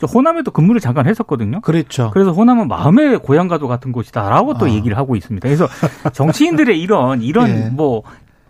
저 0.00 0.06
호남에도 0.06 0.50
근무를 0.50 0.80
잠깐 0.80 1.06
했었거든요. 1.06 1.60
그렇죠. 1.60 2.10
그래서 2.12 2.32
호남은 2.32 2.68
마음의 2.68 3.18
고향과도 3.18 3.68
같은 3.68 3.92
곳이다라고 3.92 4.56
또 4.58 4.66
아. 4.66 4.70
얘기를 4.70 4.96
하고 4.96 5.14
있습니다. 5.14 5.46
그래서 5.46 5.68
정치인들의 6.12 6.80
이런 6.80 7.20
이런 7.20 7.48
예. 7.50 7.68
뭐, 7.70 8.02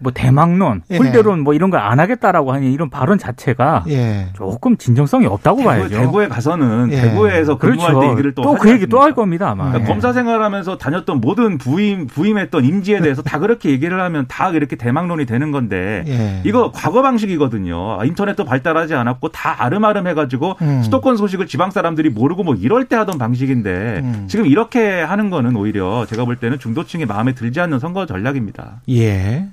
뭐 0.02 0.12
대망론, 0.12 0.82
예. 0.90 0.96
홀대론 0.96 1.40
뭐 1.40 1.52
이런 1.54 1.70
걸 1.70 1.80
안 1.80 1.98
하겠다라고 1.98 2.52
하는 2.52 2.70
이런 2.72 2.88
발언 2.90 3.18
자체가 3.18 3.84
예. 3.88 4.28
조금 4.34 4.76
진정성이 4.76 5.26
없다고 5.26 5.58
대구, 5.58 5.68
봐야죠. 5.68 5.88
대구에 5.88 6.28
가서는 6.28 6.88
예. 6.92 7.00
대구에서 7.00 7.56
근무할 7.58 7.92
그렇죠. 7.94 8.00
때 8.00 8.10
얘기를 8.12 8.34
또 8.34 8.42
또 8.42 8.54
그 8.58 8.70
얘기 8.70 8.86
또 8.86 9.00
할? 9.00 9.14
겁니다 9.14 9.50
아마. 9.50 9.64
그러니까 9.68 9.84
예. 9.88 9.92
검사 9.92 10.12
생활하면서 10.12 10.78
다녔던 10.78 11.20
모든 11.20 11.58
부임 11.58 12.06
부임했던 12.06 12.64
임지에 12.64 13.00
대해서 13.00 13.22
다 13.22 13.38
그렇게 13.38 13.70
얘기를 13.70 14.00
하면 14.00 14.26
다 14.28 14.50
이렇게 14.50 14.76
대망론이 14.76 15.26
되는 15.26 15.50
건데 15.52 16.04
예. 16.06 16.42
이거 16.44 16.70
과거 16.74 17.02
방식이거든요. 17.02 18.04
인터넷도 18.04 18.44
발달하지 18.44 18.94
않았고 18.94 19.28
다 19.30 19.56
아름아름 19.64 20.06
해가지고 20.06 20.56
음. 20.62 20.82
수도권 20.82 21.16
소식을 21.16 21.46
지방 21.46 21.70
사람들이 21.70 22.10
모르고 22.10 22.42
뭐 22.44 22.54
이럴 22.54 22.84
때 22.86 22.96
하던 22.96 23.18
방식인데 23.18 24.00
음. 24.02 24.26
지금 24.28 24.46
이렇게 24.46 25.00
하는 25.00 25.30
거는 25.30 25.56
오히려 25.56 26.06
제가 26.06 26.24
볼 26.24 26.36
때는 26.36 26.58
중도층의 26.58 27.06
마음에 27.06 27.32
들지 27.34 27.60
않는 27.60 27.78
선거 27.78 28.06
전략입니다. 28.06 28.80
예. 28.90 29.46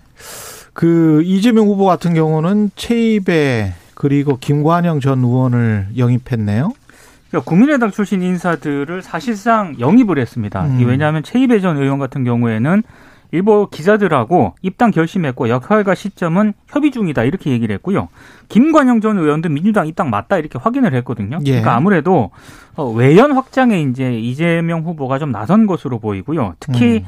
그 0.73 1.21
이재명 1.23 1.67
후보 1.67 1.85
같은 1.85 2.13
경우는 2.13 2.71
최입에 2.75 3.73
그리고 3.95 4.37
김관영 4.37 4.99
전 4.99 5.23
의원을 5.23 5.87
영입했네요. 5.97 6.71
그러니까 7.29 7.49
국민의당 7.49 7.91
출신 7.91 8.21
인사들을 8.21 9.01
사실상 9.01 9.75
영입을 9.79 10.17
했습니다. 10.19 10.65
음. 10.65 10.85
왜냐하면 10.85 11.23
최이배 11.23 11.59
전 11.59 11.77
의원 11.77 11.99
같은 11.99 12.23
경우에는 12.23 12.83
일부 13.31 13.67
기자들하고 13.69 14.55
입당 14.61 14.91
결심했고 14.91 15.49
역할과 15.49 15.95
시점은 15.95 16.53
협의 16.67 16.91
중이다 16.91 17.23
이렇게 17.23 17.51
얘기를 17.51 17.73
했고요. 17.75 18.07
김관영 18.47 19.01
전 19.01 19.17
의원도 19.17 19.49
민주당 19.49 19.87
입당 19.87 20.09
맞다 20.09 20.37
이렇게 20.37 20.57
확인을 20.57 20.93
했거든요. 20.95 21.39
예. 21.45 21.51
그러니까 21.51 21.75
아무래도 21.75 22.31
어, 22.75 22.89
외연 22.89 23.33
확장에 23.33 23.81
이제 23.81 24.17
이재명 24.17 24.83
후보가 24.83 25.19
좀 25.19 25.31
나선 25.31 25.67
것으로 25.67 25.99
보이고요. 25.99 26.53
특히 26.59 27.03
음. 27.03 27.05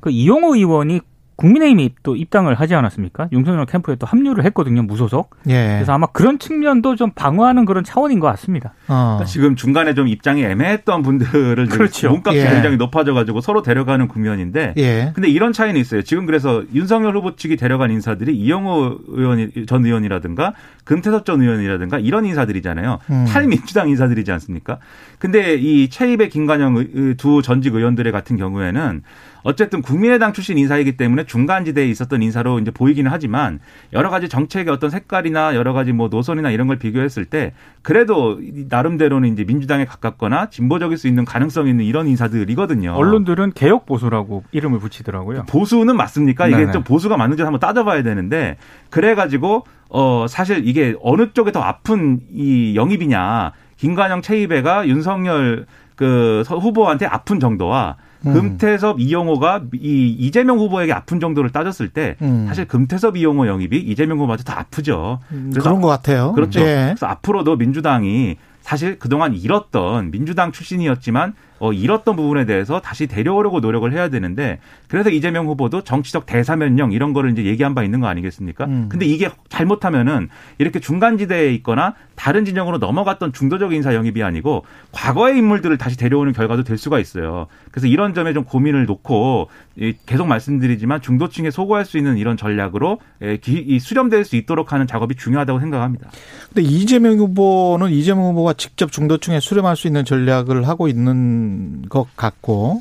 그 0.00 0.10
이용호 0.10 0.56
의원이 0.56 1.00
국민의힘이 1.36 1.90
또 2.02 2.16
입당을 2.16 2.54
하지 2.54 2.74
않았습니까? 2.74 3.28
윤석열 3.30 3.66
캠프에 3.66 3.96
또 3.96 4.06
합류를 4.06 4.44
했거든요, 4.46 4.82
무소속. 4.82 5.36
예. 5.48 5.74
그래서 5.76 5.92
아마 5.92 6.06
그런 6.06 6.38
측면도 6.38 6.96
좀 6.96 7.10
방어하는 7.14 7.66
그런 7.66 7.84
차원인 7.84 8.20
것 8.20 8.26
같습니다. 8.28 8.72
어. 8.88 9.16
그러니까 9.18 9.24
지금 9.26 9.54
중간에 9.54 9.92
좀 9.94 10.08
입장이 10.08 10.42
애매했던 10.42 11.02
분들을 11.02 11.66
그렇죠. 11.68 12.08
몸값이 12.10 12.38
예. 12.40 12.48
굉장히 12.48 12.76
높아져가지고 12.78 13.42
서로 13.42 13.60
데려가는 13.62 14.08
국면인데 14.08 14.72
예. 14.78 15.12
근데 15.14 15.28
이런 15.28 15.52
차이는 15.52 15.78
있어요. 15.80 16.00
지금 16.02 16.24
그래서 16.24 16.62
윤석열 16.74 17.14
후보 17.16 17.36
측이 17.36 17.56
데려간 17.56 17.90
인사들이 17.90 18.34
이영호 18.34 18.98
의원 19.08 19.50
전 19.66 19.84
의원이라든가 19.84 20.54
금태섭 20.84 21.26
전 21.26 21.42
의원이라든가 21.42 21.98
이런 21.98 22.24
인사들이잖아요. 22.24 22.98
음. 23.10 23.24
탈민주당 23.28 23.90
인사들이지 23.90 24.32
않습니까? 24.32 24.78
근데 25.18 25.54
이 25.56 25.88
최입의 25.90 26.30
김관영 26.30 26.76
의- 26.76 27.14
두 27.16 27.42
전직 27.42 27.74
의원들의 27.74 28.10
같은 28.12 28.36
경우에는 28.36 29.02
어쨌든 29.46 29.80
국민의당 29.80 30.32
출신 30.32 30.58
인사이기 30.58 30.96
때문에 30.96 31.22
중간지대에 31.24 31.86
있었던 31.86 32.20
인사로 32.20 32.58
이제 32.58 32.72
보이기는 32.72 33.08
하지만 33.08 33.60
여러 33.92 34.10
가지 34.10 34.28
정책의 34.28 34.72
어떤 34.74 34.90
색깔이나 34.90 35.54
여러 35.54 35.72
가지 35.72 35.92
뭐 35.92 36.08
노선이나 36.08 36.50
이런 36.50 36.66
걸 36.66 36.78
비교했을 36.80 37.24
때 37.26 37.52
그래도 37.82 38.40
이 38.42 38.66
나름대로는 38.68 39.32
이제 39.32 39.44
민주당에 39.44 39.84
가깝거나 39.84 40.50
진보적일 40.50 40.98
수 40.98 41.06
있는 41.06 41.24
가능성 41.24 41.68
있는 41.68 41.84
이런 41.84 42.08
인사들이거든요. 42.08 42.90
언론들은 42.94 43.52
개혁 43.52 43.86
보수라고 43.86 44.42
이름을 44.50 44.80
붙이더라고요. 44.80 45.44
보수는 45.48 45.96
맞습니까? 45.96 46.48
이게 46.48 46.56
네네. 46.56 46.72
좀 46.72 46.82
보수가 46.82 47.16
맞는지 47.16 47.44
한번 47.44 47.60
따져봐야 47.60 48.02
되는데 48.02 48.56
그래가지고 48.90 49.64
어 49.90 50.26
사실 50.28 50.66
이게 50.66 50.96
어느 51.00 51.32
쪽에 51.32 51.52
더 51.52 51.60
아픈 51.60 52.18
이 52.32 52.74
영입이냐 52.74 53.52
김관영 53.76 54.22
최이배가 54.22 54.88
윤석열 54.88 55.66
그 55.94 56.42
서- 56.44 56.58
후보한테 56.58 57.06
아픈 57.06 57.38
정도와 57.38 57.96
음. 58.26 58.32
금태섭 58.32 59.00
이용호가 59.00 59.62
이 59.74 60.16
이재명 60.18 60.58
후보에게 60.58 60.92
아픈 60.92 61.20
정도를 61.20 61.50
따졌을 61.50 61.88
때 61.88 62.16
음. 62.22 62.46
사실 62.48 62.66
금태섭 62.66 63.16
이용호 63.16 63.46
영입이 63.46 63.76
이재명 63.78 64.18
후보한테 64.18 64.44
더 64.44 64.52
아프죠. 64.52 65.20
그래서 65.28 65.60
그런 65.62 65.80
것 65.80 65.88
같아요. 65.88 66.32
그렇죠. 66.32 66.60
예. 66.60 66.86
그래서 66.88 67.06
앞으로도 67.06 67.56
민주당이 67.56 68.36
사실 68.62 68.98
그동안 68.98 69.32
잃었던 69.32 70.10
민주당 70.10 70.50
출신이었지만 70.50 71.34
어, 71.58 71.72
잃었던 71.72 72.16
부분에 72.16 72.44
대해서 72.44 72.80
다시 72.80 73.06
데려오려고 73.06 73.60
노력을 73.60 73.90
해야 73.92 74.08
되는데 74.08 74.58
그래서 74.88 75.10
이재명 75.10 75.46
후보도 75.46 75.82
정치적 75.82 76.26
대사면령 76.26 76.92
이런 76.92 77.12
거를 77.12 77.30
이제 77.30 77.44
얘기한 77.44 77.74
바 77.74 77.82
있는 77.82 78.00
거 78.00 78.06
아니겠습니까? 78.08 78.64
음. 78.66 78.88
근데 78.88 79.06
이게 79.06 79.28
잘못하면은 79.48 80.28
이렇게 80.58 80.80
중간지대에 80.80 81.52
있거나 81.54 81.94
다른 82.14 82.44
진영으로 82.44 82.78
넘어갔던 82.78 83.32
중도적 83.32 83.72
인사 83.72 83.94
영입이 83.94 84.22
아니고 84.22 84.64
과거의 84.92 85.38
인물들을 85.38 85.76
다시 85.78 85.96
데려오는 85.96 86.32
결과도 86.32 86.64
될 86.64 86.78
수가 86.78 86.98
있어요. 86.98 87.46
그래서 87.70 87.86
이런 87.86 88.14
점에 88.14 88.32
좀 88.32 88.44
고민을 88.44 88.86
놓고 88.86 89.48
이 89.76 89.94
계속 90.06 90.26
말씀드리지만 90.26 91.02
중도층에 91.02 91.50
소구할 91.50 91.84
수 91.84 91.98
있는 91.98 92.16
이런 92.16 92.36
전략으로 92.36 92.98
예, 93.22 93.38
수렴될 93.78 94.24
수 94.24 94.36
있도록 94.36 94.72
하는 94.72 94.86
작업이 94.86 95.14
중요하다고 95.14 95.60
생각합니다. 95.60 96.10
근데 96.48 96.62
이재명 96.62 97.18
후보는 97.18 97.90
이재명 97.90 98.24
후보가 98.24 98.54
직접 98.54 98.90
중도층에 98.90 99.40
수렴할 99.40 99.76
수 99.76 99.86
있는 99.86 100.04
전략을 100.04 100.66
하고 100.66 100.88
있는 100.88 101.45
것 101.88 102.06
같고 102.16 102.80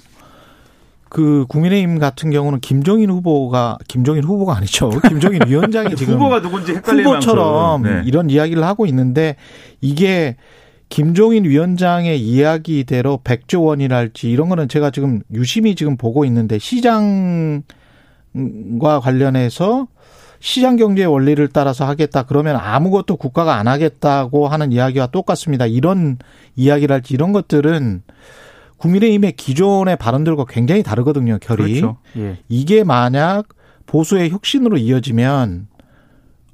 그 1.09 1.45
국민의힘 1.47 1.97
같은 1.97 2.29
경우는 2.29 2.59
김종인 2.59 3.09
후보가 3.09 3.77
김종인 3.87 4.23
후보가 4.23 4.57
아니죠. 4.57 4.89
김종인 5.07 5.41
위원장이 5.47 5.95
지금 5.95 6.15
후보가 6.15 6.41
누군지 6.41 6.73
헷갈릴 6.73 7.05
후보처럼. 7.05 7.83
네. 7.83 8.01
이런 8.05 8.29
이야기를 8.29 8.63
하고 8.63 8.85
있는데 8.85 9.37
이게 9.79 10.35
김종인 10.89 11.45
위원장의 11.45 12.19
이야기대로 12.19 13.21
백조 13.23 13.63
원이랄지 13.63 14.29
이런 14.29 14.49
거는 14.49 14.67
제가 14.67 14.91
지금 14.91 15.21
유심히 15.33 15.75
지금 15.75 15.97
보고 15.97 16.25
있는데 16.25 16.59
시장과 16.59 17.63
관련해서 19.01 19.87
시장 20.39 20.75
경제의 20.75 21.07
원리를 21.07 21.47
따라서 21.53 21.85
하겠다 21.87 22.23
그러면 22.23 22.55
아무것도 22.57 23.15
국가가 23.15 23.55
안 23.55 23.67
하겠다고 23.67 24.47
하는 24.47 24.71
이야기와 24.71 25.07
똑같습니다. 25.07 25.65
이런 25.65 26.17
이야기랄지 26.55 27.13
이런 27.13 27.31
것들은 27.31 28.03
국민의힘의 28.77 29.33
기존의 29.33 29.97
발언들과 29.97 30.45
굉장히 30.49 30.83
다르거든요. 30.83 31.37
결이. 31.41 31.79
그렇죠. 31.79 31.97
예. 32.17 32.39
이게 32.49 32.83
만약 32.83 33.47
보수의 33.85 34.29
혁신으로 34.31 34.77
이어지면 34.77 35.67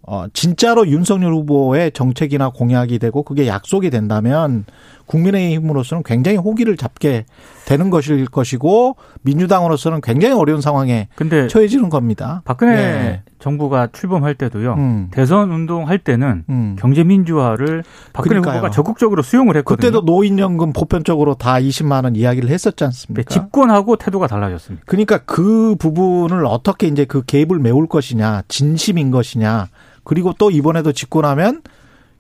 어 0.04 0.26
진짜로 0.34 0.88
윤석열 0.88 1.34
후보의 1.34 1.92
정책이나 1.92 2.50
공약이 2.50 3.00
되고 3.00 3.24
그게 3.24 3.48
약속이 3.48 3.90
된다면 3.90 4.66
국민의힘으로서는 5.12 6.04
굉장히 6.04 6.38
호기를 6.38 6.78
잡게 6.78 7.26
되는 7.66 7.90
것일 7.90 8.26
것이고 8.26 8.96
민주당으로서는 9.24 10.02
굉장히 10.02 10.34
어려운 10.34 10.62
상황에 10.62 11.10
근데 11.16 11.48
처해지는 11.48 11.90
겁니다. 11.90 12.42
박근혜 12.46 12.74
예. 12.74 13.22
정부가 13.40 13.90
출범할 13.92 14.36
때도요. 14.36 14.76
음. 14.76 15.08
대선 15.12 15.52
운동할 15.52 15.98
때는 16.00 16.46
음. 16.50 16.76
경제 16.80 17.04
민주화를 17.04 17.84
박근혜 18.14 18.36
그러니까요. 18.36 18.58
후보가 18.58 18.72
적극적으로 18.72 19.22
수용을 19.22 19.58
했거든요. 19.58 19.76
그때도 19.76 20.02
노인연금 20.06 20.74
보편적으로 20.74 21.36
다 21.36 21.56
20만 21.56 22.06
원 22.06 22.16
이야기를 22.16 22.50
했었지 22.50 22.78
네, 22.78 22.86
않습니까? 22.86 23.30
집권하고 23.30 23.98
태도가 23.98 24.28
달라졌습니다. 24.28 24.84
그러니까 24.86 25.18
그 25.20 25.76
부분을 25.78 26.46
어떻게 26.46 26.88
이제 26.88 27.04
그 27.06 27.24
갭을 27.24 27.60
메울 27.60 27.88
것이냐, 27.88 28.44
진심인 28.48 29.12
것이냐, 29.12 29.68
그리고 30.04 30.34
또 30.38 30.52
이번에도 30.52 30.92
집권하면 30.92 31.62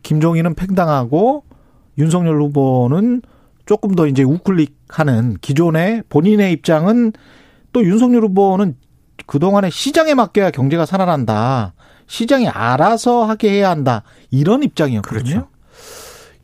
김종인은 0.03 0.55
팽당하고 0.55 1.43
윤석열 2.01 2.41
후보는 2.41 3.21
조금 3.65 3.95
더 3.95 4.07
이제 4.07 4.23
우클릭하는 4.23 5.37
기존의 5.39 6.03
본인의 6.09 6.51
입장은 6.53 7.13
또 7.71 7.83
윤석열 7.83 8.23
후보는 8.23 8.75
그동안에 9.27 9.69
시장에 9.69 10.13
맡겨야 10.13 10.51
경제가 10.51 10.85
살아난다. 10.85 11.73
시장이 12.07 12.49
알아서 12.49 13.23
하게 13.23 13.51
해야 13.51 13.69
한다. 13.69 14.03
이런 14.31 14.63
입장이었거든요. 14.63 15.23
그렇죠. 15.23 15.47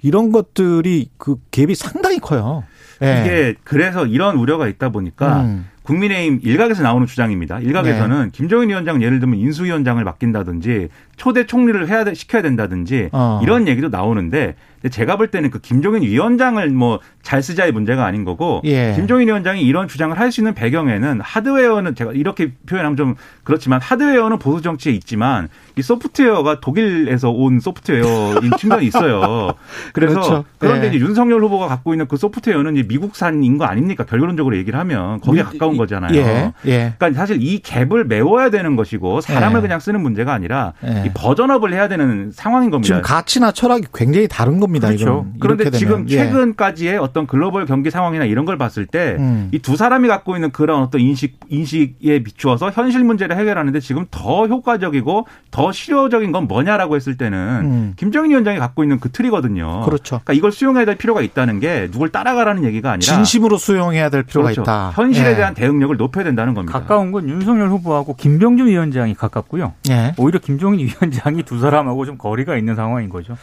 이런 0.01 0.31
것들이 0.31 1.09
그 1.17 1.37
갭이 1.51 1.75
상당히 1.75 2.19
커요. 2.19 2.63
예. 3.01 3.21
이게 3.21 3.55
그래서 3.63 4.05
이런 4.05 4.37
우려가 4.37 4.67
있다 4.67 4.89
보니까 4.89 5.41
음. 5.41 5.67
국민의힘 5.83 6.39
일각에서 6.43 6.83
나오는 6.83 7.07
주장입니다. 7.07 7.59
일각에서는 7.59 8.31
김종인 8.31 8.69
위원장 8.69 9.01
예를 9.01 9.19
들면 9.19 9.39
인수위원장을 9.39 10.03
맡긴다든지 10.03 10.89
초대 11.17 11.45
총리를 11.45 11.87
해야 11.89 12.03
돼- 12.03 12.13
시켜야 12.13 12.41
된다든지 12.41 13.09
어. 13.11 13.41
이런 13.43 13.67
얘기도 13.67 13.89
나오는데 13.89 14.55
근데 14.81 14.89
제가 14.93 15.17
볼 15.17 15.27
때는 15.29 15.49
그 15.49 15.59
김종인 15.59 16.03
위원장을 16.03 16.65
뭐 16.69 16.99
잘 17.27 17.43
쓰자의 17.43 17.73
문제가 17.73 18.05
아닌 18.05 18.23
거고 18.23 18.61
예. 18.63 18.93
김종인 18.95 19.27
위원장이 19.27 19.61
이런 19.61 19.89
주장을 19.89 20.17
할 20.17 20.31
수 20.31 20.39
있는 20.39 20.53
배경에는 20.53 21.19
하드웨어는 21.19 21.93
제가 21.95 22.13
이렇게 22.13 22.53
표현하면 22.65 22.95
좀 22.95 23.15
그렇지만 23.43 23.81
하드웨어는 23.81 24.39
보수 24.39 24.61
정치에 24.61 24.93
있지만 24.93 25.49
이 25.77 25.81
소프트웨어가 25.81 26.61
독일에서 26.61 27.29
온 27.29 27.59
소프트웨어인 27.59 28.51
측면이 28.57 28.85
있어요. 28.85 29.55
그래서 29.91 30.13
그렇죠. 30.13 30.45
그런데 30.57 30.85
예. 30.85 30.89
이제 30.89 30.99
윤석열 30.99 31.41
후보가 31.43 31.67
갖고 31.67 31.93
있는 31.93 32.07
그 32.07 32.15
소프트웨어는 32.15 32.77
이제 32.77 32.87
미국산인 32.87 33.57
거 33.57 33.65
아닙니까? 33.65 34.05
결론적으로 34.05 34.55
얘기를 34.55 34.79
하면 34.79 35.19
거기에 35.19 35.43
미- 35.43 35.49
가까운 35.49 35.75
거잖아요. 35.75 36.15
예. 36.15 36.53
예. 36.65 36.93
그러니까 36.97 37.19
사실 37.19 37.41
이 37.41 37.59
갭을 37.61 38.05
메워야 38.05 38.49
되는 38.51 38.77
것이고 38.77 39.19
사람을 39.19 39.57
예. 39.57 39.61
그냥 39.63 39.81
쓰는 39.81 39.99
문제가 40.01 40.31
아니라 40.31 40.71
예. 40.85 41.03
이 41.07 41.11
버전업을 41.13 41.73
해야 41.73 41.87
되는 41.87 42.31
상황인 42.33 42.69
겁니다. 42.69 42.87
지금 42.87 43.01
가치나 43.01 43.51
철학이 43.51 43.87
굉장히 43.93 44.27
다른 44.27 44.59
겁니다. 44.59 44.87
그렇죠. 44.87 45.03
이건. 45.05 45.33
그런데 45.39 45.63
이렇게 45.63 45.77
지금 45.77 46.05
되면. 46.05 46.09
예. 46.09 46.17
최근까지의 46.17 46.97
어떤 46.97 47.27
글로벌 47.27 47.65
경기 47.65 47.89
상황이나 47.91 48.25
이런 48.25 48.45
걸 48.45 48.57
봤을 48.57 48.85
때 48.85 49.17
이두 49.51 49.73
음. 49.73 49.75
사람이 49.75 50.07
갖고 50.07 50.35
있는 50.35 50.51
그런 50.51 50.81
어떤 50.81 51.01
인식 51.01 51.39
인식에 51.49 52.23
비추어서 52.23 52.71
현실 52.71 53.03
문제를 53.03 53.37
해결하는데 53.37 53.79
지금 53.79 54.05
더 54.11 54.47
효과적이고 54.47 55.27
더 55.51 55.71
실효적인 55.71 56.31
건 56.31 56.47
뭐냐라고 56.47 56.95
했을 56.95 57.17
때는 57.17 57.37
음. 57.63 57.93
김정인 57.95 58.31
위원장이 58.31 58.59
갖고 58.59 58.83
있는 58.83 58.99
그 58.99 59.11
틀이거든요. 59.11 59.81
그렇죠. 59.85 60.19
그러니까 60.23 60.33
이걸 60.33 60.51
수용해야 60.51 60.85
될 60.85 60.95
필요가 60.95 61.21
있다는 61.21 61.59
게 61.59 61.89
누굴 61.91 62.09
따라가라는 62.09 62.63
얘기가 62.65 62.91
아니라 62.91 63.13
진심으로 63.13 63.57
수용해야 63.57 64.09
될 64.09 64.23
필요가 64.23 64.49
그렇죠. 64.49 64.61
있다. 64.61 64.91
현실에 64.95 65.31
예. 65.31 65.35
대한 65.35 65.53
대응력을 65.53 65.95
높여야 65.97 66.23
된다는 66.23 66.53
겁니다. 66.53 66.77
가까운 66.79 67.11
건 67.11 67.29
윤석열 67.29 67.69
후보하고 67.69 68.15
김병준 68.15 68.67
위원장이 68.67 69.13
가깝고요. 69.13 69.73
예. 69.89 70.13
오히려 70.17 70.39
김종인 70.39 70.79
위원장이 71.01 71.43
두 71.43 71.59
사람하고 71.59 72.05
좀 72.05 72.17
거리가 72.17 72.57
있는 72.57 72.75
상황인 72.75 73.09
거죠. 73.09 73.37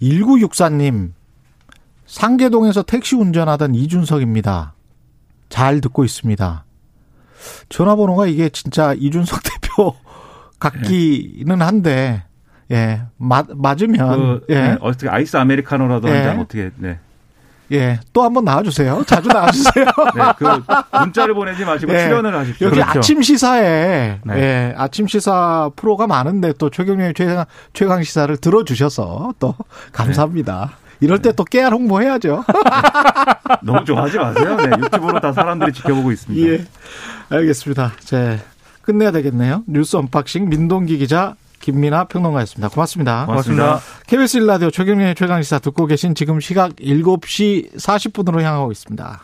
1964님 0.00 1.12
상계동에서 2.06 2.82
택시 2.82 3.16
운전하던 3.16 3.74
이준석입니다. 3.74 4.74
잘 5.48 5.80
듣고 5.80 6.04
있습니다. 6.04 6.64
전화번호가 7.68 8.26
이게 8.26 8.48
진짜 8.48 8.94
이준석 8.94 9.40
대표 9.44 9.94
같기는 10.58 11.62
한데 11.62 12.24
예 12.70 13.02
맞, 13.16 13.46
맞으면 13.54 14.40
그, 14.40 14.46
예 14.50 14.60
네, 14.60 14.78
어떻게 14.80 15.08
아이스 15.08 15.36
아메리카노라도 15.36 16.08
예. 16.08 16.12
한잔 16.12 16.40
어떻게 16.40 16.70
네. 16.76 16.98
예. 17.72 18.00
또 18.12 18.22
한번 18.24 18.44
나와주세요. 18.44 19.04
자주 19.06 19.28
나와주세요. 19.28 19.84
네, 20.16 20.22
그 20.38 20.98
문자를 21.00 21.34
보내지 21.34 21.64
마시고 21.64 21.92
예. 21.92 22.04
출연을 22.04 22.34
하십시오. 22.36 22.66
여기 22.68 22.80
그렇죠. 22.80 22.98
아침 22.98 23.20
시사에 23.22 24.18
네. 24.24 24.34
예, 24.36 24.74
아침 24.76 25.06
시사 25.06 25.70
프로가 25.76 26.06
많은데 26.06 26.52
또 26.58 26.70
최경영의 26.70 27.14
최강, 27.14 27.44
최강 27.74 28.02
시사를 28.02 28.34
들어주셔서 28.38 29.34
또 29.38 29.54
감사합니다. 29.92 30.72
이럴 31.00 31.20
때 31.22 31.30
또 31.32 31.44
깨알 31.44 31.72
홍보해야죠. 31.72 32.44
너무 33.62 33.84
좋아하지 33.84 34.18
마세요. 34.18 34.56
네, 34.56 34.64
유튜브로 34.82 35.20
다 35.20 35.32
사람들이 35.32 35.72
지켜보고 35.72 36.10
있습니다. 36.10 36.48
예. 36.50 36.64
알겠습니다. 37.30 37.92
제 38.00 38.40
끝내야 38.82 39.10
되겠네요. 39.12 39.62
뉴스 39.66 39.96
unboxing 39.96 40.48
민동기 40.48 40.98
기자 40.98 41.34
김민아 41.60 42.04
평론가였습니다. 42.04 42.68
고맙습니다. 42.68 43.26
고맙습니다. 43.26 43.80
KBS 44.06 44.40
1라디오 44.40 44.72
최경영의 44.72 45.14
최강시사 45.14 45.58
듣고 45.58 45.86
계신 45.86 46.14
지금 46.14 46.40
시각 46.40 46.76
7시 46.76 47.74
40분으로 47.76 48.40
향하고 48.42 48.72
있습니다. 48.72 49.20